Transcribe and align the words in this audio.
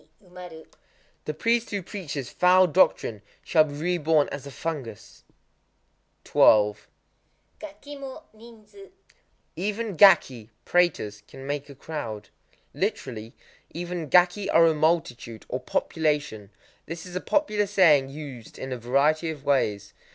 _The 1.25 1.33
priest 1.35 1.69
who 1.69 1.83
preaches 1.83 2.31
foul 2.31 2.65
doctrine 2.65 3.21
shall 3.43 3.65
be 3.65 3.75
reborn 3.75 4.29
as 4.29 4.47
a 4.47 4.49
fungus. 4.49 5.23
12.—Gaki 6.25 7.97
mo 7.97 8.23
ninzu. 8.35 8.89
Even 9.55 9.95
gaki 9.95 10.49
(prêtas) 10.65 11.21
can 11.27 11.45
make 11.45 11.69
a 11.69 11.75
crowd. 11.75 12.29
Literally: 12.73 13.35
"Even 13.75 14.09
gaki 14.09 14.49
are 14.49 14.65
a 14.65 14.73
multitude 14.73 15.45
(or, 15.49 15.59
'population')." 15.59 16.49
This 16.87 17.05
is 17.05 17.15
a 17.15 17.21
popular 17.21 17.67
saying 17.67 18.09
used 18.09 18.57
in 18.57 18.71
a 18.71 18.77
variety 18.79 19.29
of 19.29 19.45
ways. 19.45 19.93